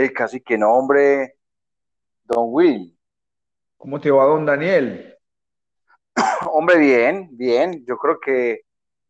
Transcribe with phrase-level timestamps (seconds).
[0.00, 1.36] El casi que no, hombre,
[2.24, 2.98] don Will.
[3.76, 5.14] ¿Cómo te va, don Daniel?
[6.50, 7.84] Hombre, bien, bien.
[7.84, 8.62] Yo creo que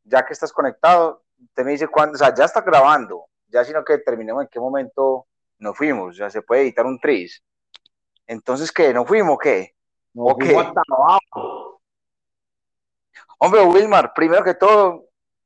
[0.03, 1.23] ya que estás conectado,
[1.55, 4.59] te me dice cuándo, o sea, ya está grabando, ya sino que terminemos en qué
[4.59, 5.29] momento
[5.61, 7.41] nos fuimos, ya se puede editar un tris.
[8.27, 8.93] Entonces, ¿qué?
[8.93, 9.77] ¿No fuimos qué?
[10.13, 10.57] No, ¿O qué?
[13.39, 15.05] Hombre, Wilmar, primero que todo,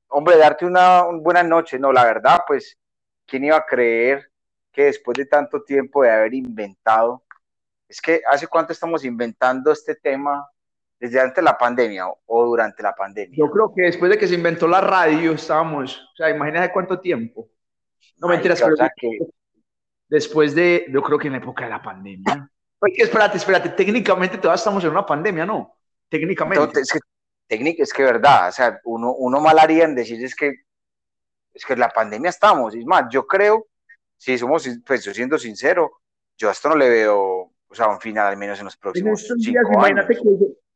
[0.09, 1.79] hombre, darte una, buena noche.
[1.79, 2.79] No, la verdad, pues,
[3.27, 4.31] ¿quién iba a creer
[4.75, 7.23] que después de tanto tiempo de haber inventado,
[7.89, 10.47] es que hace cuánto estamos inventando este tema,
[10.99, 13.37] desde antes de la pandemia o, durante la pandemia?
[13.39, 17.01] Yo creo que después de que se inventó la radio estábamos, o sea, imagínate cuánto
[17.01, 17.49] tiempo.
[18.19, 19.19] No me mentiras, pero que...
[20.09, 22.51] después de, yo creo que en la época de la pandemia.
[22.81, 25.77] Oye, espérate, espérate, técnicamente todavía estamos en una pandemia, ¿no?
[26.09, 26.63] Técnicamente.
[26.63, 27.09] Entonces, es que,
[27.47, 30.65] técnica, es que verdad, o sea, uno, uno mal haría en decir es que
[31.55, 33.69] es que la pandemia estamos, es más, yo creo
[34.17, 35.91] si somos, pues yo siendo sincero,
[36.37, 39.23] yo a esto no le veo, o sea, un final al menos en los próximos
[39.31, 40.21] en cinco días, Imagínate que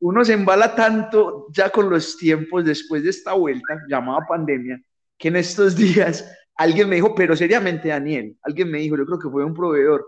[0.01, 4.81] uno se embala tanto ya con los tiempos después de esta vuelta llamada pandemia,
[5.17, 9.19] que en estos días alguien me dijo, pero seriamente Daniel, alguien me dijo, yo creo
[9.19, 10.05] que fue un proveedor,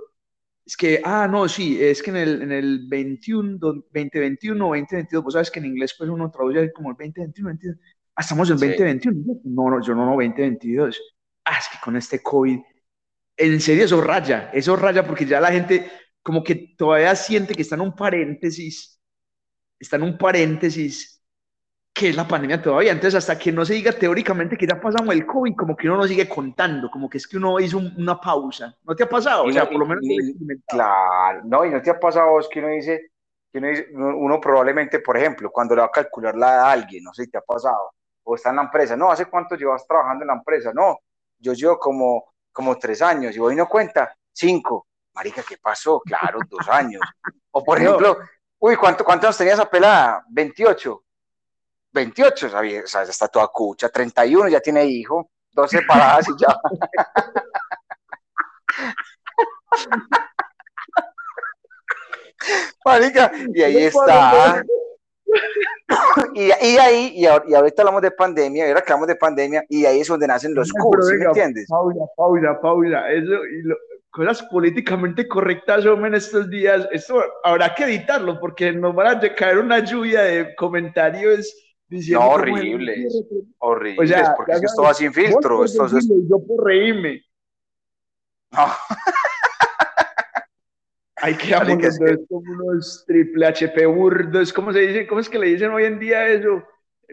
[0.65, 5.33] es que, ah, no, sí, es que en el, en el 21, 2021 2022, vos
[5.33, 7.77] sabes que en inglés pues uno traduce como el 2021, 2022.
[8.15, 9.41] Ah, estamos en 2021.
[9.45, 11.01] No, no, yo no, no, 2022.
[11.45, 12.59] Ah, es que con este COVID
[13.41, 15.89] en serio eso raya, eso raya porque ya la gente
[16.23, 18.99] como que todavía siente que está en un paréntesis,
[19.79, 21.21] está en un paréntesis
[21.93, 22.91] que es la pandemia todavía.
[22.91, 25.97] Entonces, hasta que no se diga teóricamente que ya pasamos el COVID, como que uno
[25.97, 28.77] no sigue contando, como que es que uno hizo una pausa.
[28.83, 29.43] ¿No te ha pasado?
[29.43, 30.03] o sea, por lo menos.
[30.67, 33.11] claro, no, y no te ha pasado es que uno dice,
[33.51, 36.71] que uno, dice, uno probablemente, por ejemplo, cuando le va a calcular la edad a
[36.71, 37.91] alguien, no sé si te ha pasado,
[38.23, 40.71] o está en la empresa, no, ¿hace cuánto llevas trabajando en la empresa?
[40.73, 40.99] No,
[41.39, 44.87] yo llevo como como tres años, y hoy no cuenta, cinco.
[45.13, 45.99] Marica, ¿qué pasó?
[46.01, 47.01] Claro, dos años.
[47.51, 48.17] O por ejemplo,
[48.59, 50.23] uy, ¿cuánto, ¿cuántos tenía esa pelada?
[50.29, 51.03] 28.
[51.91, 52.85] 28, ¿sabes?
[52.85, 53.89] O sea, ya está toda cucha.
[53.89, 55.29] 31, ya tiene hijo.
[55.51, 56.47] Dos separadas y ya.
[62.85, 64.63] Marica, y ahí está.
[66.33, 70.01] Y, y, ahí, y, ahorita hablamos de pandemia, y ahora hablamos de pandemia, y ahí
[70.01, 71.67] es donde nacen los cursos, ¿me entiendes?
[71.69, 73.75] Paula, Paula, Paula, eso, y lo,
[74.11, 79.35] cosas políticamente correctas, hombre, en estos días, esto habrá que editarlo, porque nos van a
[79.35, 81.55] caer una lluvia de comentarios
[81.87, 82.25] diciendo...
[82.25, 83.23] No, horribles,
[83.59, 85.63] horribles, porque esto va sin filtro.
[85.63, 86.07] Esto es...
[86.29, 87.21] Yo por reírme.
[88.51, 88.65] No.
[91.21, 95.07] Hay que es como unos triple HP burdos, ¿cómo se dice?
[95.07, 96.63] ¿Cómo es que le dicen hoy en día eso?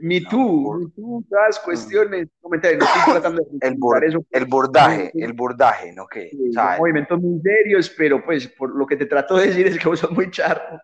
[0.01, 4.25] Me too, me too, todas cuestiones, comentarios, no estoy tratando de el, eso.
[4.31, 6.07] el burdaje, el burdaje, ¿no?
[6.07, 9.79] Que, sí, movimientos muy serios, pero pues por lo que te trato de decir es
[9.79, 10.81] que vos sos muy charro.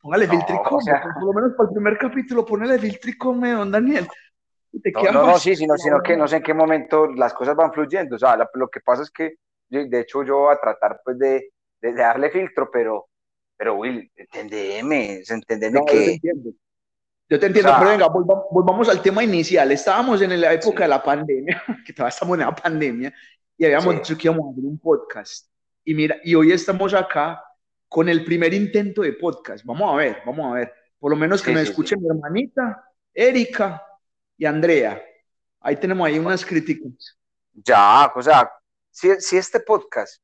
[0.00, 3.70] Póngale no, filtricome, o sea, por lo menos para el primer capítulo, ponele filtricome, don
[3.70, 4.06] Daniel.
[4.72, 7.72] no, no, no, sí, sino, sino que no sé en qué momento las cosas van
[7.72, 8.16] fluyendo.
[8.16, 9.34] O sea, lo que pasa es que,
[9.68, 11.50] de hecho, yo voy a tratar pues de
[11.82, 13.08] de, darle filtro, pero,
[13.56, 16.18] pero Will, entendeme, entendeme que...
[17.28, 19.72] Yo te entiendo, pero venga, volvamos, al tema inicial.
[19.72, 23.14] Estábamos en la época de la pandemia, que todavía estamos en la pandemia,
[23.56, 25.48] y habíamos dicho que íbamos a hacer un podcast.
[25.82, 27.42] Y mira, y hoy estamos acá
[27.88, 29.64] con el primer intento de podcast.
[29.64, 30.72] Vamos a ver, vamos a ver.
[30.98, 33.82] Por lo menos que me escuchen mi hermanita, Erika
[34.36, 35.02] y Andrea.
[35.60, 37.18] Ahí tenemos ahí unas críticas.
[37.54, 38.50] Ya, o sea,
[38.90, 40.22] si, si este podcast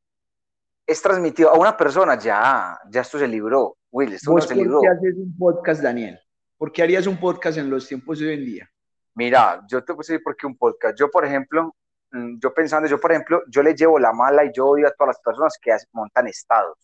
[0.88, 3.76] es transmitido a una persona, ya, ya esto se libró.
[3.90, 4.80] Will, esto no se libró.
[4.80, 6.18] ¿Por qué haces un podcast, Daniel?
[6.56, 8.70] ¿Por qué harías un podcast en los tiempos de hoy en día?
[9.14, 10.98] Mira, yo te voy a decir por qué un podcast.
[10.98, 11.74] Yo, por ejemplo,
[12.10, 14.92] mm, yo pensando, yo, por ejemplo, yo le llevo la mala y yo odio a
[14.92, 16.78] todas las personas que montan estados.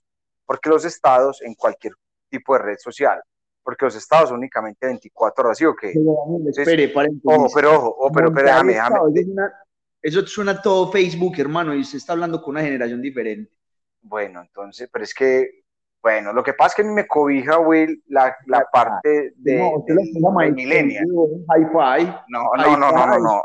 [0.45, 1.95] Porque los estados en cualquier
[2.29, 3.23] tipo de red social,
[3.63, 5.95] porque los estados son únicamente 24 horas, ¿sí o qué?
[5.95, 6.93] Pero, espere,
[7.25, 8.99] Ojo, pero ojo, pero, pero déjame, déjame.
[10.03, 13.51] Eso suena todo Facebook, hermano, y se está hablando con una generación diferente.
[14.07, 15.65] Bueno, entonces, pero es que,
[16.03, 19.59] bueno, lo que pasa es que a mí me cobija, Will, la, la parte de,
[19.59, 21.07] no, de, de millennial.
[21.07, 22.05] Hi-Fi.
[22.29, 23.43] No, no, no, no, no, no,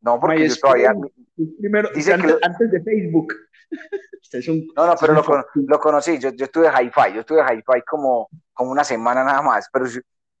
[0.00, 0.92] no, porque yo todavía...
[1.58, 3.32] Primero, dice antes, que, antes de Facebook.
[4.20, 5.24] Usted es un, no, no, pero lo,
[5.54, 9.68] lo, conocí, yo, yo estuve Hi-Fi, yo estuve Hi-Fi como, como una semana nada más,
[9.72, 9.86] pero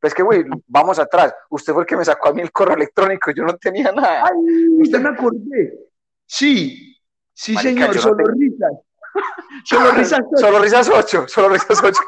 [0.00, 1.32] pues que, güey, vamos atrás.
[1.50, 4.24] Usted fue el que me sacó a mí el correo electrónico, yo no tenía nada.
[4.24, 5.78] Ay, usted me acordé.
[6.26, 6.96] Sí,
[7.32, 8.72] sí, Marica, señor, solo no risas.
[9.64, 10.36] Solo risas 8.
[10.36, 11.28] Solo risas 8.
[11.28, 12.00] Solo risas 8.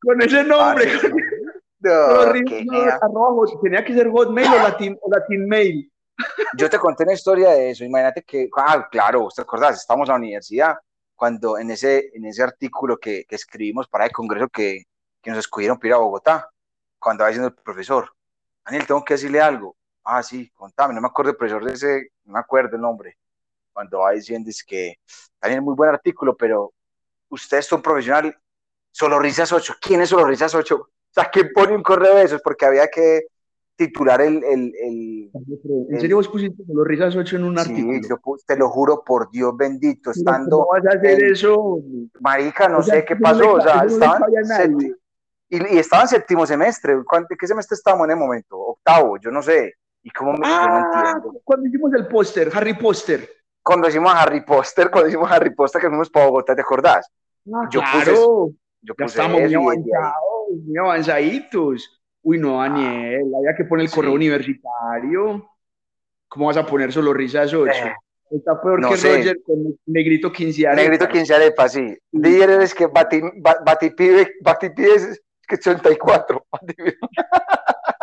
[0.00, 0.92] con ese nombre.
[1.80, 5.88] No, no, arroba, tenía que ser Hotmail o Latin, o Latin Mail.
[6.56, 7.84] Yo te conté una historia de eso.
[7.84, 10.76] Imagínate que, ah, claro, vos te acordás, estamos en la universidad
[11.14, 14.86] cuando en ese, en ese artículo que, que escribimos para el congreso que,
[15.22, 16.48] que nos escogieron para ir a Bogotá,
[16.98, 18.12] cuando va diciendo el profesor,
[18.64, 19.76] Daniel, tengo que decirle algo.
[20.10, 23.18] Ah, sí, contame, no me acuerdo el profesor de ese, no me acuerdo el nombre.
[23.74, 24.94] Cuando va diciendo es que,
[25.38, 26.72] Daniel, muy buen artículo, pero
[27.28, 28.34] usted es un profesional,
[28.90, 29.74] solo risas 8.
[29.78, 30.76] ¿Quién es solo risas 8?
[30.76, 32.40] O sea, ¿quién pone un correo de esos?
[32.40, 33.24] Porque había que
[33.76, 34.42] titular el...
[34.44, 35.30] el, el
[35.90, 38.00] ¿En serio vos pusiste solo risas 8 en un sí, artículo?
[38.08, 40.56] yo pu- te lo juro por Dios bendito, estando...
[40.56, 41.80] ¿Cómo vas a hacer en- eso?
[42.20, 44.22] Marica, no O sea, sé qué eso no pasó, o sea, no estaban
[45.50, 46.96] y, y estaba en séptimo semestre.
[47.04, 48.58] ¿Cuán- ¿Qué semestre estábamos en el momento?
[48.58, 49.74] Octavo, yo no sé.
[50.02, 51.40] Y cómo me, yo no Ah, entiendo.
[51.44, 53.28] cuando hicimos el póster, Harry Poster.
[53.62, 57.10] Cuando hicimos Harry Potter, cuando hicimos Harry Potter, que fuimos para Bogotá, ¿te acordás?
[57.52, 58.48] Ah, Yo puse claro,
[58.80, 62.00] Yo ya puse estamos muy avanzados, muy avanzaditos.
[62.22, 64.16] Uy, no, Daniel, había que poner el correo Sí.
[64.16, 65.50] universitario.
[66.28, 67.70] ¿Cómo vas a poner solo risas 8?
[67.72, 67.94] Eh,
[68.30, 69.16] Está peor no que sé.
[69.16, 71.96] Roger con negrito 15 Negrito 15 arepas, sí.
[72.12, 76.46] Líderes que bati, ba- batipibe, batipibe es que 84.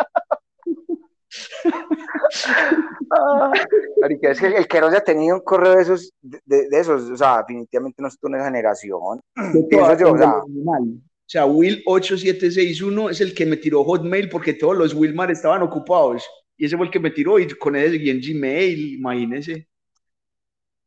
[4.00, 7.10] Marica, es que el que no haya tenido un correo de esos, de, de- esos,
[7.10, 9.20] o sea, definitivamente no en esa generación.
[9.68, 14.76] Pienso yo, o sea, O sea, Will8761 es el que me tiró Hotmail porque todos
[14.76, 16.24] los Wilmar estaban ocupados.
[16.56, 19.68] Y ese fue el que me tiró y con ese seguí en Gmail, imagínese.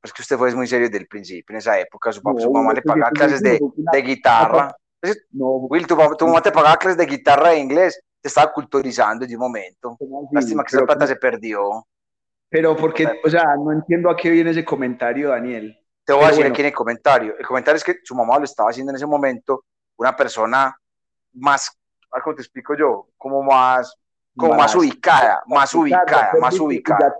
[0.03, 2.11] es que usted fue muy serio desde el principio, en esa época.
[2.11, 4.75] Su, No, su mamá le pagaba clases de, de guitarra.
[5.31, 8.01] No, Will, tu, tu mamá te pagaba clases de guitarra de inglés.
[8.21, 9.97] Te estaba culturizando en un momento.
[10.31, 11.85] Lástima que esa plata se perdió.
[12.49, 15.77] pero porque, o sea, no entiendo a qué viene ese comentario, Daniel.
[16.03, 16.53] Te voy Pero a decir bueno.
[16.53, 17.35] aquí en el comentario.
[17.37, 19.63] El comentario es que su mamá lo estaba haciendo en ese momento
[19.97, 20.75] una persona
[21.33, 21.71] más,
[22.23, 23.07] ¿cómo te explico yo?
[23.17, 23.93] Como más,
[24.35, 27.15] como más, ubicada, más ubicada, más ubicada.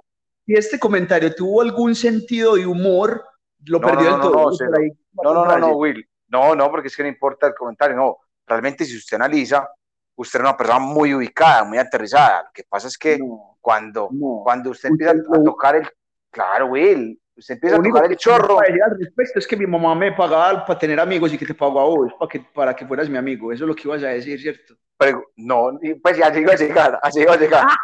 [0.45, 3.23] Si este comentario tuvo algún sentido de humor,
[3.65, 4.51] lo No, perdió no, no, todo.
[4.51, 6.03] no, No, no, no, Will.
[6.29, 8.17] No, no, porque es que no importa el comentario, no.
[8.47, 9.69] Realmente si usted analiza,
[10.19, 12.43] usted es una persona muy ubicada, muy aterrizada.
[12.43, 14.41] Lo que pasa es que No, cuando, no.
[14.43, 15.89] cuando usted Usted empieza a tocar el,
[16.29, 18.59] claro, Will, usted empieza a tocar el chorro.
[18.59, 21.79] al respecto es que mi mamá me pagaba para tener amigos y que te pagó
[21.79, 23.53] a vos para que, para que fueras mi amigo.
[23.53, 24.75] Eso es lo que ibas a decir, ¿cierto?
[24.97, 27.65] Pero, no, pues ya iba a llegar, así iba a llegar.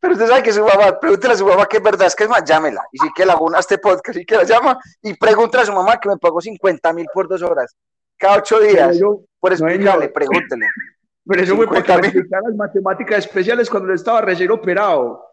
[0.00, 2.24] Pero usted sabe que su mamá, pregúntele a su mamá que es verdad, es que
[2.24, 2.82] es más, llámela.
[2.90, 5.72] Y si que la a este podcast y que la llama y pregúntale a su
[5.72, 7.76] mamá que me pagó 50 mil por dos horas,
[8.18, 10.12] cada ocho Pero, días, yo- por no, explicarle, señor.
[10.12, 10.66] pregúntele.
[11.26, 12.16] pero eso fue para que 50 me mil.
[12.16, 15.24] explicara las matemáticas especiales cuando yo estaba recién operado.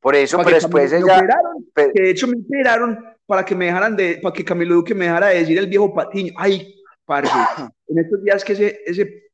[0.00, 3.04] Por eso, Para pero después Camilo- me ella, operaron, pe- que de hecho me operaron
[3.26, 5.92] para que me dejaran de, para que Camilo Duque me dejara de decir el viejo
[5.94, 6.32] patiño.
[6.36, 6.74] Ay,
[7.04, 7.30] parce,
[7.88, 9.24] en estos días que ese, ese,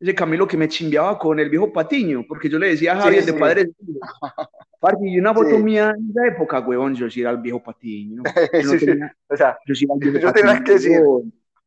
[0.00, 3.02] ese Camilo que me chimbeaba con el viejo patiño, porque yo le decía a Sí,
[3.02, 3.32] Javier sí.
[3.32, 3.70] de padre.
[4.80, 5.62] Parce, y una foto Sí.
[5.62, 8.22] mía en esa época, huevón, yo sí era el viejo patiño.
[8.52, 8.86] Yo, no Sí, sí.
[8.86, 11.00] tenía- o sea, yo sí era el viejo Yo tenía que decir.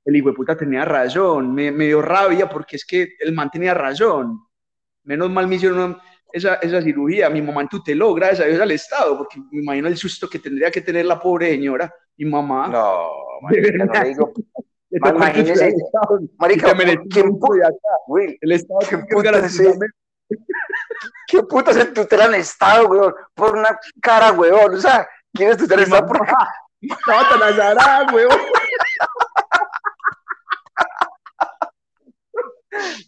[0.05, 3.49] El hijo de puta tenía razón, me, me dio rabia porque es que el man
[3.49, 4.39] tenía razón.
[5.03, 5.97] Menos mal me hicieron
[6.31, 7.29] esa, esa cirugía.
[7.29, 10.71] Mi mamá tuteló, gracias a Dios, al Estado, porque me imagino el susto que tendría
[10.71, 12.67] que tener la pobre señora, mi mamá.
[12.67, 13.09] no,
[13.41, 14.33] marica, no le digo,
[14.91, 16.73] el imagínese, al Estado, y marica,
[17.09, 17.77] ¿quién, acá.
[18.07, 19.89] Will, El Estado ¿Qué tiene que puta
[21.27, 23.13] ¿qué putas se tutelan Estado, weón?
[23.33, 26.07] Por una cara, weón, o sea, ¿quién es tutelar mi Estado?
[26.07, 26.49] Por mamá.
[26.81, 28.37] Estaba tan azarada, huevón.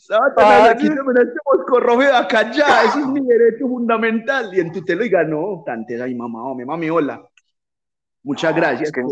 [0.09, 0.89] Ah, azarada, sí.
[0.89, 4.49] quítame este de acá ya, ese es mi derecho fundamental.
[4.53, 7.21] Y en tutelo y ganó, tantes, ay mamá, oh, mi mami, hola.
[8.23, 8.89] Muchas No, gracias.
[8.89, 9.03] es que-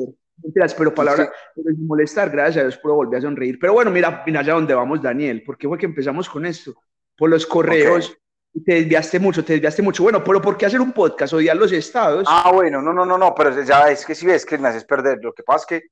[0.42, 3.58] mentiras, pero palabra, pero sin molestar, gracias a Dios puedo volver a sonreír.
[3.60, 5.44] Pero bueno, mira, mira ya dónde vamos, Daniel.
[5.44, 6.74] ¿Por qué fue que empezamos con esto?
[7.18, 8.16] Por los correos.
[8.54, 10.01] Y Te desviaste mucho, te desviaste mucho.
[10.01, 11.34] Bueno, pero ¿por qué hacer un podcast?
[11.34, 12.25] Odiar los estados.
[12.28, 14.86] Ah, bueno, no, no, no, no, pero ya es que si ves que me haces
[14.86, 15.20] perder.
[15.22, 15.88] Lo que pasa es que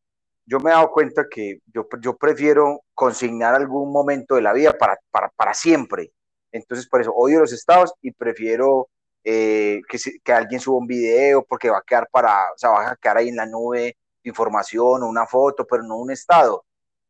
[0.48, 4.78] yo me he dado cuenta que yo, yo prefiero consignar algún momento de la vida
[4.78, 6.14] para, para, para siempre.
[6.52, 8.90] Entonces, por eso odio los estados y prefiero
[9.24, 12.92] eh, que, que alguien suba un video porque va a quedar para, o sea, va
[12.92, 16.66] a quedar ahí en la nube información o una foto, pero no un estado.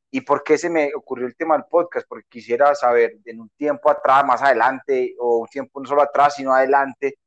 [0.10, 2.08] ¿Y por qué se me ocurrió el tema del podcast?
[2.08, 6.36] Porque quisiera saber en un tiempo atrás, más adelante, o un tiempo no solo atrás,
[6.36, 7.20] sino adelante,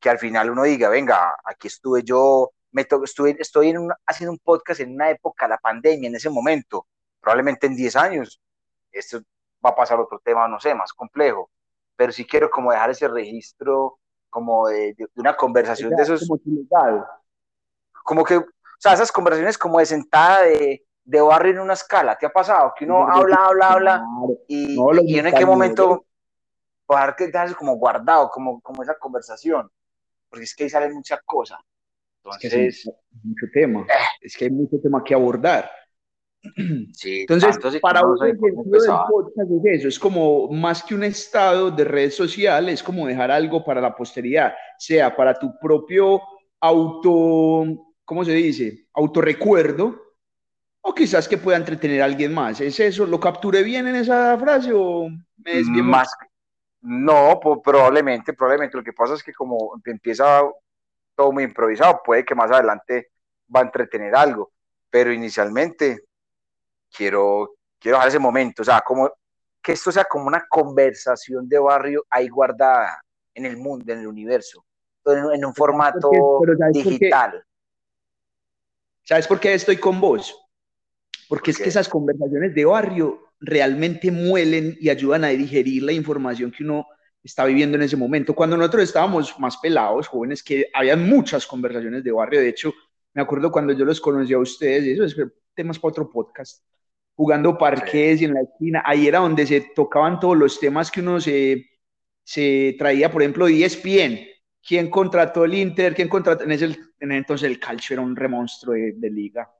[0.00, 3.92] que al final uno diga, venga, aquí estuve yo, me to- estuve, estoy en un-
[4.06, 6.86] haciendo un podcast en una época, la pandemia, en ese momento,
[7.20, 8.40] probablemente en 10 años,
[8.92, 9.20] esto
[9.64, 11.50] va a pasar otro tema, no sé, más complejo,
[11.96, 13.98] pero sí quiero como dejar ese registro
[14.30, 17.06] como de, de- una conversación de esos, Como
[18.04, 18.46] como que, o
[18.78, 22.72] sea, esas conversaciones como de sentada de, de barrio en una escala, ¿te ha pasado?
[22.76, 24.04] Que uno Claro, habla, habla, habla,
[24.46, 26.04] y, No, y uno en qué momento,
[26.86, 29.70] para que dejarse como guardado, como, como esa conversación,
[30.30, 31.58] porque es que ahí sale mucha cosa.
[32.34, 32.90] Entonces, es que
[33.22, 34.04] mucho tema, eh.
[34.20, 35.70] es que hay mucho tema que abordar.
[36.92, 41.84] Sí, entonces, para vos el podcast es eso, es como más que un estado de
[41.84, 46.20] red social, es como dejar algo para la posteridad, sea para tu propio
[46.60, 47.64] auto,
[48.04, 48.86] ¿cómo se dice?
[48.94, 50.00] Autorrecuerdo,
[50.80, 52.60] o quizás que pueda entretener a alguien más.
[52.60, 53.04] ¿Es eso?
[53.06, 56.08] ¿Lo capturé bien en esa frase o me es bien más?
[56.80, 58.76] No, pues, probablemente, probablemente.
[58.76, 60.42] Lo que pasa es que como empieza
[61.18, 63.10] todo muy improvisado, puede que más adelante
[63.54, 64.52] va a entretener algo,
[64.88, 66.04] pero inicialmente
[66.96, 69.10] quiero, quiero dejar ese momento, o sea, como
[69.60, 73.02] que esto sea como una conversación de barrio ahí guardada
[73.34, 74.64] en el mundo, en el universo,
[75.06, 76.08] en, un formato
[76.70, 77.44] digital.
[79.02, 80.40] ¿Sabes por qué estoy con vos?
[81.28, 86.52] Porque es que esas conversaciones de barrio realmente muelen y ayudan a digerir la información
[86.52, 86.86] que uno
[87.22, 88.34] está viviendo en ese momento.
[88.34, 92.72] Cuando nosotros estábamos más pelados, jóvenes, que había muchas conversaciones de barrio, de hecho,
[93.14, 95.16] me acuerdo cuando yo los conocí a ustedes, y eso es
[95.54, 96.64] temas para otro podcast,
[97.16, 101.00] jugando parques y en la esquina, ahí era donde se tocaban todos los temas que
[101.00, 101.66] uno se,
[102.22, 104.20] se traía, por ejemplo, ESPN,
[104.64, 108.74] quién contrató el Inter, quién contrató, en ese, en entonces el calcio era un remonstruo
[108.74, 109.50] de, liga.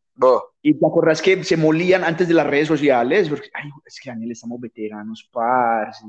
[0.63, 4.11] Y te acordás que se molían antes de las redes sociales, porque, ay, es que
[4.11, 6.05] Daniel, estamos veteranos, parce.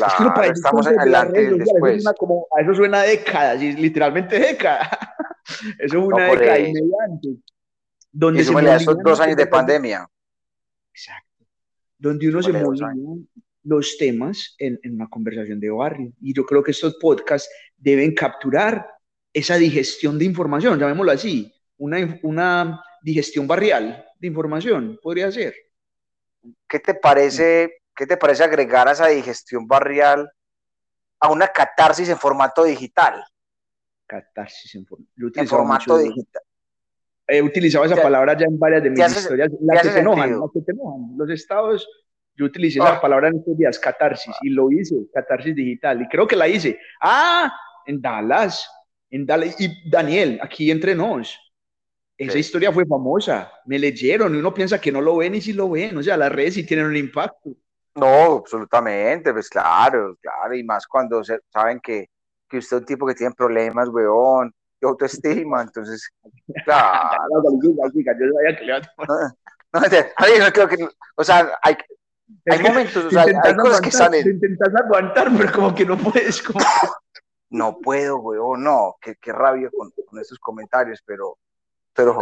[0.00, 2.04] Claro, estamos adelante y después.
[2.18, 4.90] como, a eso suena décadas, y literalmente década.
[5.78, 7.28] eso es una década y mediante.
[8.12, 10.08] Donde se esos dos años de pandemia.
[10.92, 11.44] Exacto.
[11.98, 12.92] Donde uno se molía
[13.62, 16.12] los temas en, en, una conversación de barrio.
[16.20, 18.86] Y yo creo que estos podcasts deben capturar
[19.32, 25.54] esa digestión de información, llamémoslo así, una, una digestión barrial de información, podría ser.
[26.68, 30.30] ¿Qué te parece, qué te parece agregar a esa digestión barrial
[31.20, 33.22] a una catarsis en formato digital?
[34.06, 34.86] Catarsis en,
[35.36, 36.42] en formato digital
[37.30, 40.50] he utilizado esa palabra ya en varias de mis historias, las que, te enojan, las
[40.52, 41.16] que te enojan.
[41.16, 41.88] Los estados,
[42.34, 43.00] yo utilicé esa ah.
[43.00, 46.78] palabra en estos días, catarsis, y lo hice, catarsis digital, y creo que la hice.
[47.00, 47.52] Ah,
[47.86, 48.68] en Dallas,
[49.10, 51.38] en Dallas, y Daniel, aquí entre nos.
[52.18, 55.54] Esa historia fue famosa, me leyeron, y uno piensa que no lo ven y sí
[55.54, 57.56] lo ven, o sea, las redes sí tienen un impacto.
[57.94, 62.08] No, absolutamente, pues claro, claro, y más cuando saben que,
[62.48, 66.08] que usted es un tipo que tiene problemas, weón, de autoestima, entonces,
[66.64, 67.16] claro.
[69.72, 71.76] no, no, creo que, o sea, hay,
[72.46, 74.26] hay momentos, o sea, hay cosas que salen.
[74.26, 76.42] intentas aguantar, pero como que no puedes.
[76.42, 76.60] Como...
[77.52, 81.36] No puedo, weón, no, qué, qué rabia con, con estos comentarios, pero,
[81.92, 82.20] pero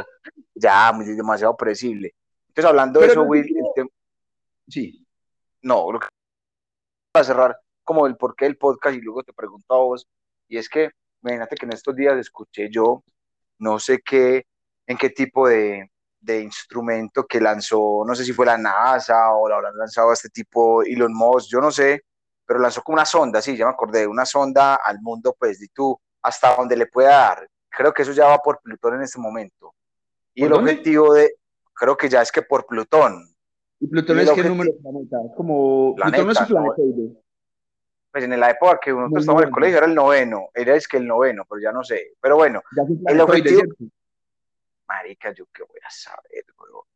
[0.54, 2.14] ya, demasiado predecible.
[2.48, 3.46] Entonces, hablando de eso, Will,
[4.66, 5.06] sí.
[5.68, 6.08] No, lo que
[7.12, 10.08] para cerrar, como el porqué del podcast, y luego te pregunto a vos,
[10.48, 13.04] y es que imagínate que en estos días escuché yo,
[13.58, 14.46] no sé qué,
[14.87, 19.46] en qué tipo de, de instrumento que lanzó, no sé si fue la NASA o
[19.46, 22.02] la habrán lanzado este tipo Elon Musk, yo no sé,
[22.46, 25.68] pero lanzó como una sonda, sí, ya me acordé, una sonda al mundo, pues, de
[25.68, 27.46] tú, hasta donde le pueda dar.
[27.68, 29.75] Creo que eso ya va por Plutón en este momento.
[30.32, 31.34] Y el objetivo de,
[31.75, 33.34] creo que ya es que por Plutón.
[33.80, 35.16] ¿Y Plutón es qué número de planeta?
[35.37, 36.82] Como, Plutón no es un planeta
[38.11, 40.88] pues en la época que uno estaba en el colegio era el noveno, era es
[40.88, 42.14] que el noveno, pero ya no sé.
[42.20, 42.62] Pero bueno,
[43.06, 43.62] el objetivo.
[44.88, 46.44] Marica, yo qué voy a saber,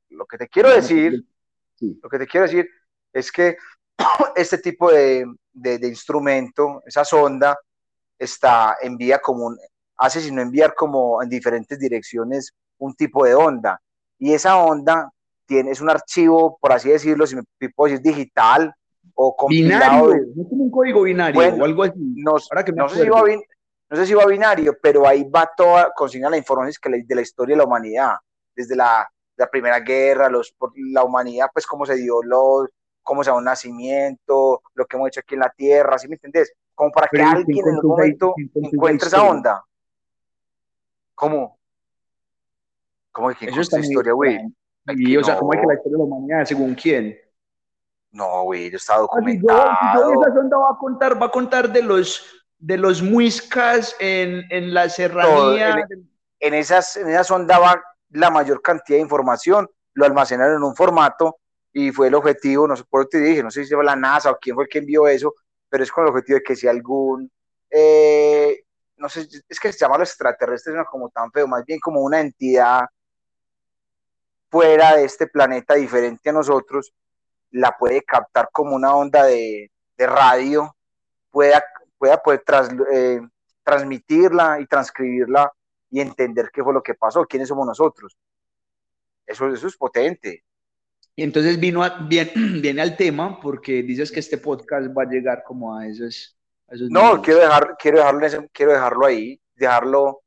[0.08, 1.24] Lo que te quiero decir,
[1.80, 2.68] lo que te quiero decir
[3.12, 3.56] es que
[4.34, 7.58] este tipo de, de, instrumento, esa sonda,
[8.18, 9.58] está, envía como un,
[9.98, 13.80] hace sino enviar como en diferentes direcciones un tipo de onda.
[14.18, 15.12] Y esa onda
[15.52, 17.42] tiene, es un archivo, por así decirlo, si me
[17.74, 18.74] puedo decir digital,
[19.14, 20.08] o compilado.
[20.08, 21.98] Binario, no como un código binario o algo así.
[22.16, 23.22] No, no sé si va
[23.90, 27.52] no sé si va binario, pero ahí va toda, consigna la información de la historia
[27.52, 28.14] de la humanidad,
[28.56, 29.06] desde la,
[29.36, 32.70] la Primera Guerra, los, la humanidad, pues cómo se dio los,
[33.02, 36.14] cómo se da un nacimiento, lo que hemos hecho aquí en la Tierra, ¿sí me
[36.14, 36.54] entendés?
[36.74, 39.62] Como para que alguien en algún momento encuentre esa onda.
[41.14, 41.58] ¿Cómo?
[43.10, 44.40] ¿Cómo que está historia, güey?
[44.86, 47.16] Y, o sea, ¿cómo es que la historia de la humanidad, según quién?
[48.10, 49.70] No, güey, yo estaba documentado.
[49.94, 54.44] yo, esa sonda va a contar, va a contar de los de los muiscas en,
[54.50, 55.84] en la serranía.
[56.38, 60.76] en, esas, en esa sonda va la mayor cantidad de información, lo almacenaron en un
[60.76, 61.38] formato
[61.72, 63.96] y fue el objetivo, no sé por qué te dije, no sé si fue la
[63.96, 65.34] NASA o quién fue el que envió eso,
[65.68, 67.28] pero es con el objetivo de que si algún,
[67.68, 68.62] eh,
[68.96, 72.00] no sé, es que se llama los extraterrestres, no como tan feo, más bien como
[72.00, 72.82] una entidad
[74.52, 76.92] fuera de este planeta diferente a nosotros,
[77.52, 80.76] la puede captar como una onda de, radio
[81.30, 81.64] pueda,
[81.96, 82.42] pueda poder
[82.92, 83.20] eh,
[83.62, 85.50] transmitirla y transcribirla
[85.90, 88.16] y entender qué fue lo que pasó, quiénes somos nosotros.
[89.24, 90.44] Eso, eso es potente.
[91.14, 95.44] Y entonces vino viene, viene, al tema porque dices que este podcast va a llegar
[95.44, 96.36] como a esos...
[96.90, 100.22] no, quiero, dejar, quiero, dejarlo, quiero dejarlo ahí, dejarlo...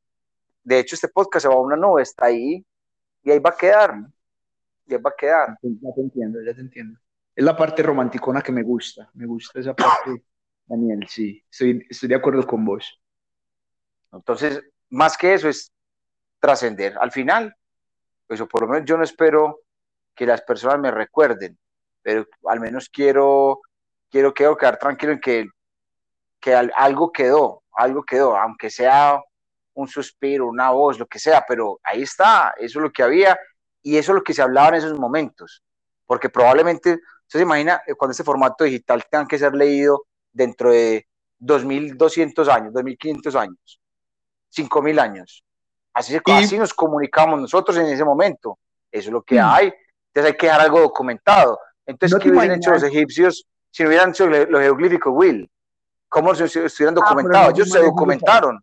[0.64, 2.64] De hecho, este podcast se va a una nube, está ahí
[3.22, 3.94] y ahí va a quedar.
[4.88, 5.58] Ahí va a quedar.
[5.62, 6.98] Ya te entiendo, ya te entiendo.
[7.34, 9.10] Es la parte romanticona que me gusta.
[9.14, 10.22] Me gusta esa parte,
[10.64, 11.42] Daniel, sí.
[11.50, 13.00] Estoy, estoy de acuerdo con vos.
[14.12, 15.72] Entonces, más que eso es
[16.40, 16.96] trascender.
[16.98, 17.54] Al final,
[18.26, 19.60] pues por lo menos yo no espero
[20.14, 21.58] que las personas me recuerden,
[22.02, 23.60] pero al menos quiero,
[24.10, 25.46] quiero, quiero quedar tranquilo en que,
[26.40, 29.20] que algo quedó, algo quedó, aunque sea
[29.74, 33.38] un suspiro, una voz, lo que sea, pero ahí está, eso es lo que había
[33.86, 35.62] y eso es lo que se hablaba en esos momentos,
[36.06, 40.72] porque probablemente, usted se imagina eh, cuando este formato digital tenga que ser leído dentro
[40.72, 41.06] de
[41.38, 43.80] 2.200 años, 2.500 años,
[44.52, 45.44] 5.000 años.
[45.94, 48.58] Así, así nos comunicamos nosotros en ese momento.
[48.90, 49.44] Eso es lo que mm.
[49.44, 49.72] hay.
[50.08, 51.56] Entonces hay que dejar algo documentado.
[51.86, 55.48] Entonces, ¿qué hubieran hecho los egipcios si no hubieran hecho los jeroglíficos, Will?
[56.08, 57.54] ¿Cómo se estuvieran ah, documentados?
[57.54, 58.58] Ellos se documentaron.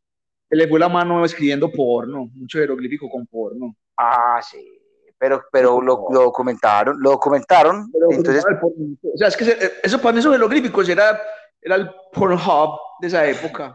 [0.50, 3.74] Se le fue la mano escribiendo porno, mucho jeroglífico con porno.
[3.96, 4.82] Ah, sí.
[5.24, 7.90] Pero, pero lo, lo documentaron, lo documentaron.
[8.10, 11.18] entonces, o sea, es que eso para mí jeroglíficos era,
[11.62, 13.74] era el Pornhub de esa época.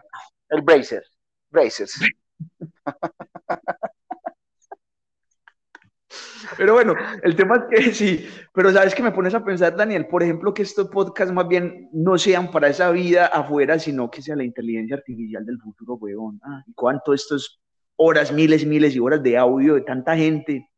[0.51, 1.03] El Bracer.
[1.49, 1.99] Bracers.
[6.59, 10.07] Pero bueno, el tema es que sí, pero sabes que me pones a pensar, Daniel,
[10.07, 14.21] por ejemplo, que estos podcasts más bien no sean para esa vida afuera, sino que
[14.21, 16.39] sea la inteligencia artificial del futuro, weón.
[16.45, 17.63] Ah, ¿Y cuánto estos
[17.97, 20.69] horas, miles, miles y horas de audio de tanta gente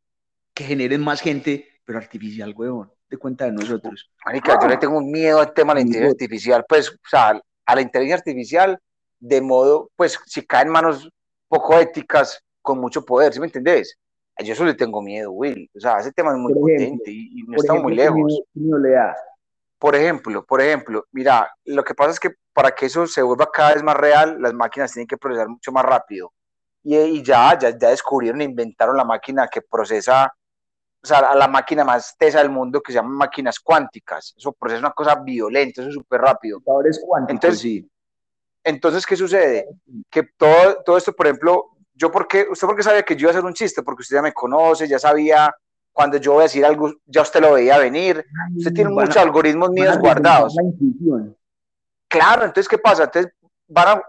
[0.53, 2.91] que generen más gente, pero artificial, weón?
[3.09, 4.09] De cuenta de nosotros.
[4.25, 7.41] Marica, yo le tengo un miedo al tema de la inteligencia artificial, pues, o sea,
[7.65, 8.79] a la inteligencia artificial
[9.19, 11.09] de modo, pues, si cae en manos
[11.47, 13.97] poco éticas, con mucho poder, ¿sí me entendés?
[14.43, 15.69] Yo eso le tengo miedo, Will.
[15.75, 18.41] O sea, ese tema es muy potente y, no estamos muy lejos.
[19.77, 23.49] Por ejemplo, por ejemplo, mira, lo que pasa es que para que eso se vuelva
[23.51, 26.31] cada vez más real, las máquinas tienen que procesar mucho más rápido.
[26.83, 30.31] Y, y ya, ya, ya descubrieron e inventaron la máquina que procesa,
[31.03, 34.35] o sea, la máquina más tesa del mundo que se llama máquinas cuánticas.
[34.37, 36.61] Eso procesa una cosa violenta, eso es súper rápido.
[37.27, 37.89] Entonces, sí.
[38.63, 39.67] Entonces, ¿qué sucede?
[40.09, 43.33] Que todo, todo esto, por ejemplo, yo porque, usted porque sabía que yo iba a
[43.33, 45.51] hacer un chiste, porque usted ya me conoce, ya sabía
[45.91, 48.23] cuando yo voy a decir algo, ya usted lo veía venir,
[48.55, 50.55] usted tiene muchos algoritmos míos guardados.
[52.07, 53.05] Claro, entonces, ¿qué pasa?
[53.05, 53.33] Entonces,
[53.67, 54.01] van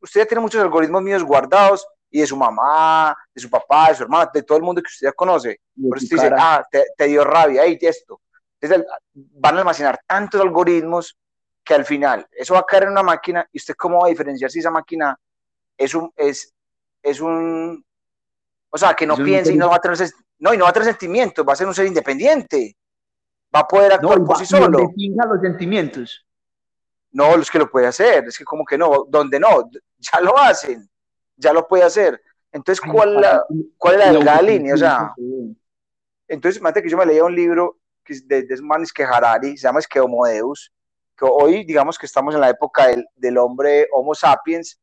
[0.00, 3.94] usted ya tiene muchos algoritmos míos guardados y de su mamá, de su papá, de
[3.94, 5.60] su hermana, de todo el mundo que usted ya conoce.
[5.88, 6.62] Por eso usted dice, ah,
[6.96, 8.20] te, dio rabia, y esto.
[8.60, 11.16] Entonces, van a almacenar tantos algoritmos
[11.64, 14.10] que al final eso va a caer en una máquina y usted cómo va a
[14.10, 15.16] diferenciar si esa máquina
[15.76, 16.52] es un, es,
[17.02, 17.84] es un,
[18.70, 19.96] o sea, que no piense y no va a tener,
[20.38, 22.76] no, y no va a tener sentimientos, va a ser un ser independiente,
[23.54, 24.66] va a poder actuar por sí solo.
[24.68, 26.26] los sentimientos.
[27.12, 30.36] No, los que lo puede hacer, es que como que no, donde no, ya lo
[30.38, 30.89] hacen,
[31.40, 32.22] ya lo puede hacer.
[32.52, 33.44] Entonces, ¿cuál, la,
[33.76, 34.74] cuál es la, línea?
[34.74, 35.14] O sea,
[36.28, 39.56] entonces, imagínate que yo me leía un libro que es de, de Manis que Harari,
[39.56, 40.72] se llama Homo Deus,
[41.16, 44.80] que hoy digamos que estamos en la época del, del hombre Homo sapiens,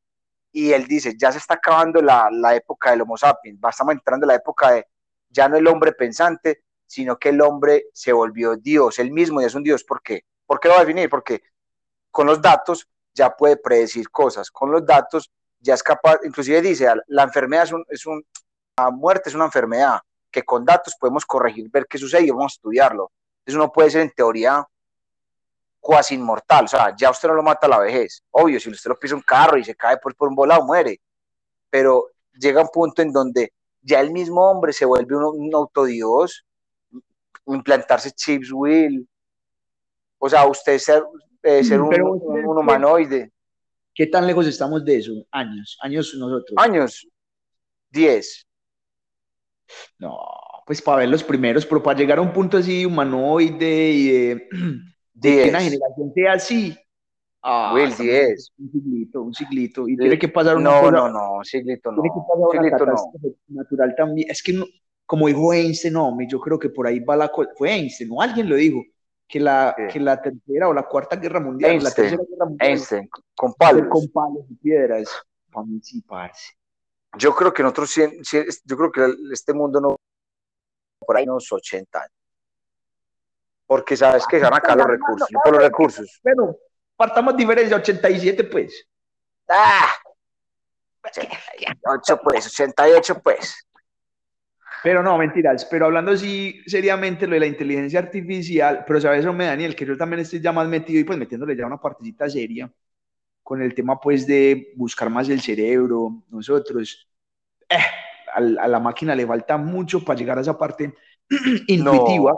[0.51, 4.25] y él dice, ya se está acabando la, la época del Homo sapiens, estamos entrando
[4.25, 4.85] en la época de
[5.29, 9.45] ya no el hombre pensante, sino que el hombre se volvió Dios, él mismo y
[9.45, 9.83] es un Dios.
[9.83, 10.21] ¿Por qué?
[10.45, 11.09] ¿Por qué lo va a definir?
[11.09, 11.41] Porque
[12.09, 16.87] con los datos ya puede predecir cosas, con los datos ya es capaz, inclusive dice,
[17.07, 18.23] la enfermedad es un, es un
[18.77, 22.53] la muerte es una enfermedad que con datos podemos corregir, ver qué sucede y vamos
[22.53, 23.11] a estudiarlo.
[23.43, 24.65] Eso no puede ser en teoría
[25.79, 28.89] cuasi inmortal, o sea, ya usted no lo mata a la vejez, obvio, si usted
[28.89, 30.99] lo pisa un carro y se cae por, por un volado, muere,
[31.69, 36.45] pero llega un punto en donde ya el mismo hombre se vuelve un, un autodios,
[37.45, 39.07] implantarse chips will,
[40.19, 41.03] o sea, usted ser,
[41.43, 43.31] eh, ser un, un, humanoide.
[43.97, 45.11] ¿Qué tan lejos estamos de eso?
[45.31, 46.53] Años, años nosotros.
[46.55, 47.07] Años,
[47.89, 48.45] diez.
[49.97, 50.19] No,
[50.67, 54.47] pues para ver los primeros, pero para llegar a un punto así humanoide y de
[55.15, 56.77] de que una generación sea así.
[57.41, 58.53] Ah, Will, 10.
[58.59, 59.87] Un ciclito, un ciclito.
[59.87, 62.03] Y tiene que pasar una No, no, no, ciclito no.
[62.03, 64.29] Tiene que pasar una catástrofe natural también.
[64.29, 64.63] Es que,
[65.07, 67.49] como dijo Einstein, no, yo creo que por ahí va la cosa.
[67.57, 68.21] Fue Einstein, ¿no?
[68.21, 68.83] Alguien lo dijo.
[69.27, 71.71] Que la, que la tercera o la cuarta guerra mundial.
[71.71, 73.87] Einstein, la tercera guerra mundial, Einstein, con palos.
[73.89, 75.21] Con palos y piedras.
[75.51, 76.03] Para sí,
[77.17, 79.95] Yo creo que nosotros, yo creo que este mundo no
[80.99, 82.17] por ahí unos 80 años
[83.67, 86.19] porque sabes que van acá los recursos, por los recursos.
[86.23, 86.57] Pero,
[86.95, 88.87] partamos diferencia, 87 pues.
[89.49, 89.93] Ah,
[91.03, 93.66] 88 pues, 88 pues.
[94.83, 95.65] Pero no, mentiras.
[95.65, 99.97] Pero hablando así seriamente lo de la inteligencia artificial, pero sabes, hombre, Daniel, que yo
[99.97, 102.71] también estoy ya más metido y pues metiéndole ya una partecita seria
[103.43, 107.09] con el tema pues de buscar más el cerebro, nosotros.
[107.69, 107.77] Eh,
[108.33, 110.93] a, la máquina le falta mucho para llegar a esa parte
[111.67, 112.33] intuitiva.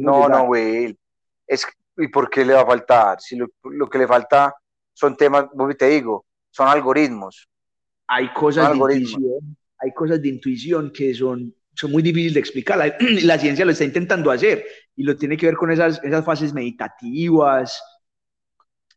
[0.00, 0.98] No, no, güey.
[1.46, 1.66] Es,
[1.98, 3.20] ¿Y por qué le va a faltar?
[3.20, 4.54] Si lo, lo que le falta
[4.94, 5.46] son temas,
[5.78, 7.46] te digo, son algoritmos.
[8.06, 12.96] Hay cosas, de intuición, hay cosas de intuición que son son muy difíciles de explicar.
[13.22, 16.52] La, ciencia lo está intentando hacer y lo tiene que ver con esas, esas fases
[16.52, 17.80] meditativas,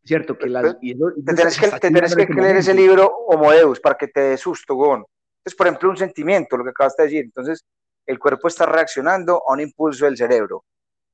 [0.03, 0.35] ¿cierto?
[0.35, 4.07] Que las, te tienes que, te tienes que leer ese libro Homo Deus para que
[4.07, 5.05] te dé susto, Gon.
[5.45, 7.23] Es, por ejemplo, un sentimiento, lo que acabas de decir.
[7.23, 7.63] Entonces,
[8.07, 10.65] el cuerpo está reaccionando a un impulso del cerebro.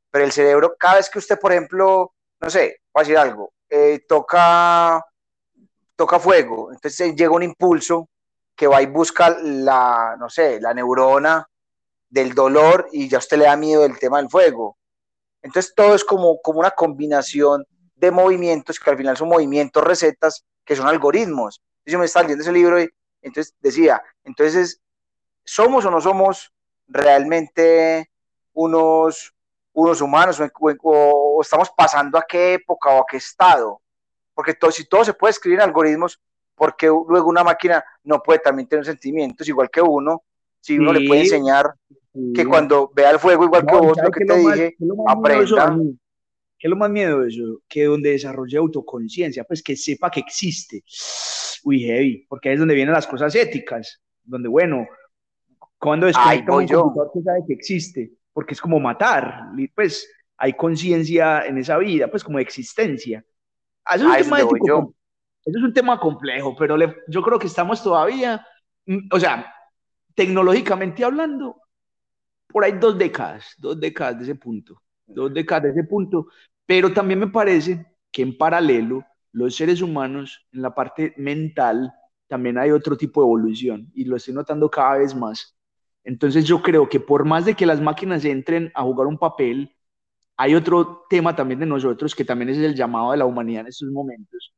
[0.09, 3.51] Pero el cerebro, cada vez que usted, por ejemplo, no sé, va a decir algo,
[3.69, 5.03] eh, toca,
[5.97, 8.07] toca fuego, entonces llega un impulso
[8.55, 11.45] que va y busca la, no sé, la neurona
[12.09, 14.77] del dolor y ya usted le da miedo el tema del fuego.
[15.41, 17.65] Entonces todo es como, como una combinación
[17.95, 21.61] de movimientos que al final son movimientos, recetas, que son algoritmos.
[21.85, 22.89] Yo me estaba leyendo ese libro y
[23.21, 24.81] entonces decía, entonces,
[25.43, 26.53] ¿somos o no somos
[26.87, 28.11] realmente
[28.53, 29.33] unos,
[29.73, 30.41] unos humanos
[30.83, 33.81] o, estamos pasando a qué época o a qué estado?
[34.33, 36.19] Porque todo, si todo se puede escribir en algoritmos,
[36.55, 40.23] porque luego una máquina no puede también tener sentimientos igual que uno?
[40.61, 41.65] Si uno le puede enseñar
[42.33, 45.77] que cuando vea el fuego igual que vos, lo que te dije, aprenda.
[46.59, 47.61] ¿Qué es lo más miedoso?
[47.67, 50.83] Que donde desarrolle autoconciencia, pues que sepa que existe.
[51.63, 54.87] Uy, heavy, porque ahí es donde vienen las cosas éticas, donde, bueno,
[55.77, 61.45] cuando desconecta un computador que sabe que existe, porque es como matar, pues hay conciencia
[61.45, 63.23] en esa vida, pues como existencia.
[63.93, 64.95] Eso es, un tema ético,
[65.45, 66.75] eso es un tema complejo, pero
[67.07, 68.45] yo creo que estamos todavía,
[68.85, 69.53] mm, o sea,
[70.17, 71.61] tecnológicamente hablando,
[72.47, 76.27] por ahí dos décadas, dos décadas de ese punto, dos décadas de ese punto,
[76.65, 81.93] pero también me parece que en paralelo los seres humanos en la parte mental
[82.25, 85.55] también hay otro tipo de evolución y lo estoy notando cada vez más.
[86.03, 89.75] Entonces yo creo que por más de que las máquinas entren a jugar un papel,
[90.35, 93.67] hay otro tema también de nosotros que también es el llamado de la humanidad en
[93.67, 94.51] estos momentos.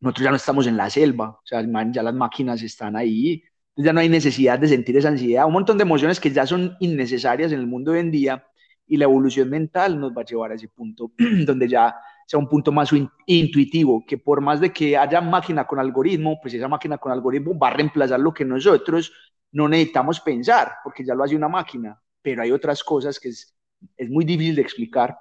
[0.00, 3.44] Nosotros ya no estamos en la selva, o sea, ya las máquinas están ahí,
[3.76, 6.76] ya no hay necesidad de sentir esa ansiedad, un montón de emociones que ya son
[6.80, 8.46] innecesarias en el mundo hoy en día
[8.86, 11.94] y la evolución mental nos va a llevar a ese punto donde ya
[12.26, 12.90] sea un punto más
[13.26, 17.56] intuitivo, que por más de que haya máquina con algoritmo, pues esa máquina con algoritmo
[17.56, 19.12] va a reemplazar lo que nosotros
[19.52, 23.56] no necesitamos pensar, porque ya lo hace una máquina, pero hay otras cosas que es,
[23.96, 25.16] es muy difícil de explicar.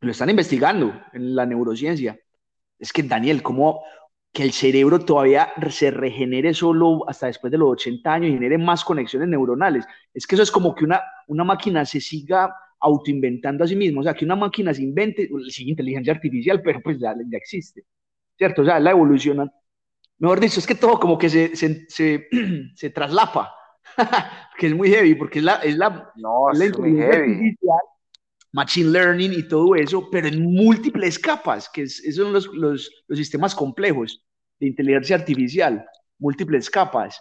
[0.00, 2.18] Lo están investigando en la neurociencia.
[2.78, 3.82] Es que, Daniel, ¿cómo
[4.34, 8.58] que el cerebro todavía se regenere solo hasta después de los 80 años y genere
[8.58, 9.84] más conexiones neuronales.
[10.12, 14.00] Es que eso es como que una, una máquina se siga autoinventando a sí misma,
[14.00, 17.84] o sea, que una máquina se invente, sigue inteligencia artificial, pero pues ya, ya existe,
[18.36, 18.62] ¿cierto?
[18.62, 19.50] O sea, la evolución,
[20.18, 22.26] mejor dicho, es que todo como que se, se, se,
[22.74, 23.54] se traslapa,
[24.58, 27.78] que es muy heavy, porque es la, es la, no, la inteligencia artificial,
[28.54, 33.18] machine learning y todo eso, pero en múltiples capas, que esos son los, los, los,
[33.18, 34.24] sistemas complejos
[34.60, 35.84] de inteligencia artificial,
[36.20, 37.20] múltiples capas,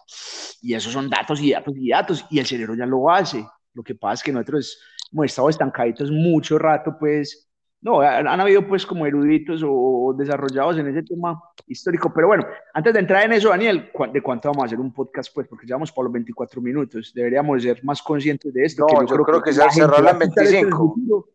[0.61, 3.43] y esos son datos y datos y datos, y el cerebro ya lo hace.
[3.73, 4.79] Lo que pasa es que nosotros
[5.11, 7.49] hemos estado estancaditos mucho rato, pues,
[7.83, 12.93] no, han, habido pues como eruditos o, desarrollados en ese tema histórico, pero bueno, antes
[12.93, 15.33] de entrar en eso, Daniel, ¿de cuánto vamos a hacer un podcast?
[15.33, 18.85] Pues porque llevamos por los 24 minutos, deberíamos ser más conscientes de esto.
[18.89, 21.29] No, yo, creo, que, se cerrarla en 25.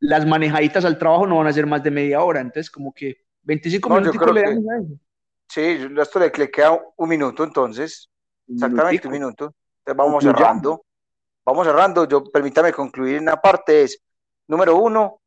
[0.00, 3.18] las manejaditas al trabajo no van a ser más de media hora, entonces como que
[3.42, 4.98] 25 minutos le damos a eso.
[5.48, 8.10] Sí, esto le, le queda un minuto entonces,
[8.48, 10.82] exactamente un minuto, entonces vamos cerrando.
[11.44, 14.02] Vamos cerrando, yo permítame concluir una parte, es,
[14.48, 15.20] número uno,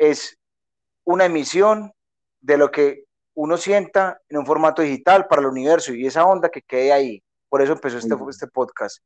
[0.00, 0.38] es
[1.04, 1.92] una emisión
[2.40, 6.48] de lo que uno sienta en un formato digital para el universo y esa onda
[6.48, 7.22] que quede ahí.
[7.48, 8.98] Por eso empezó este, este podcast.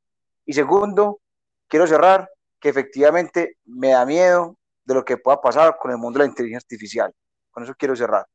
[0.46, 1.20] Y segundo,
[1.66, 2.30] quiero cerrar
[2.60, 6.30] que efectivamente me da miedo de lo que pueda pasar con el mundo de la
[6.30, 7.12] inteligencia artificial.
[7.50, 8.26] Con eso quiero cerrar.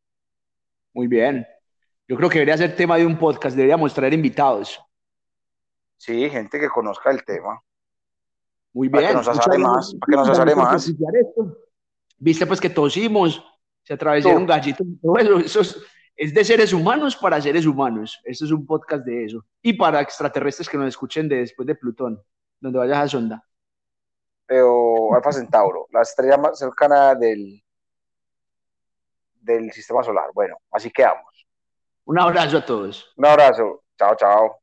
[0.94, 1.48] Muy bien.
[2.08, 4.82] Yo creo que debería ser tema de un podcast, deberíamos traer invitados.
[5.96, 7.62] Sí, gente que conozca el tema.
[8.74, 9.02] Muy bien.
[9.02, 10.94] Para que nos asare más, para que nos asare más.
[12.20, 13.44] Viste pues que tosimos,
[13.84, 14.86] se atravesaron gallitos,
[15.44, 15.62] eso,
[16.16, 18.20] es, de seres humanos para seres humanos.
[18.26, 19.46] Esto es un podcast de eso.
[19.62, 22.22] Y para extraterrestres que nos escuchen de después de Plutón,
[22.60, 23.46] donde vayas a sonda.
[24.46, 27.64] Pero Alfa Centauro, la estrella más cercana del,
[29.40, 30.30] del sistema solar.
[30.34, 31.48] Bueno, así quedamos.
[32.06, 33.14] Un abrazo a todos.
[33.16, 33.84] Un abrazo.
[33.98, 34.60] Chao, chao.